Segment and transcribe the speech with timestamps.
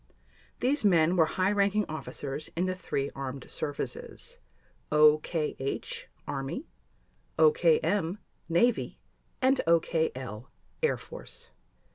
[0.61, 4.39] These men were high ranking officers in the three armed services:
[4.91, 6.65] OKH—Army,
[7.37, 8.99] OKM—Navy,
[9.43, 11.51] and OKL—Air Force.